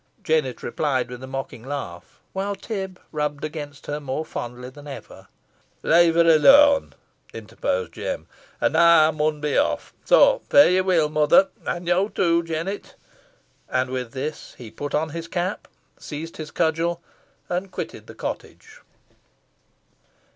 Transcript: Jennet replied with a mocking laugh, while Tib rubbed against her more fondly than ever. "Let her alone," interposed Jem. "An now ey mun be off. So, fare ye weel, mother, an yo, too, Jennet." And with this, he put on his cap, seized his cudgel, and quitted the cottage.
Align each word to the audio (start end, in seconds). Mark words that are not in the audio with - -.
Jennet 0.23 0.63
replied 0.63 1.09
with 1.11 1.21
a 1.21 1.27
mocking 1.27 1.63
laugh, 1.63 2.19
while 2.33 2.55
Tib 2.55 2.99
rubbed 3.11 3.43
against 3.45 3.85
her 3.85 3.99
more 3.99 4.25
fondly 4.25 4.71
than 4.71 4.87
ever. 4.87 5.27
"Let 5.83 6.15
her 6.15 6.21
alone," 6.25 6.95
interposed 7.35 7.93
Jem. 7.93 8.25
"An 8.59 8.71
now 8.71 9.09
ey 9.09 9.15
mun 9.15 9.41
be 9.41 9.55
off. 9.55 9.93
So, 10.03 10.41
fare 10.49 10.71
ye 10.71 10.81
weel, 10.81 11.07
mother, 11.07 11.49
an 11.67 11.85
yo, 11.85 12.07
too, 12.07 12.41
Jennet." 12.41 12.95
And 13.69 13.91
with 13.91 14.11
this, 14.13 14.55
he 14.57 14.71
put 14.71 14.95
on 14.95 15.09
his 15.09 15.27
cap, 15.27 15.67
seized 15.99 16.37
his 16.37 16.49
cudgel, 16.49 17.03
and 17.47 17.69
quitted 17.71 18.07
the 18.07 18.15
cottage. 18.15 18.79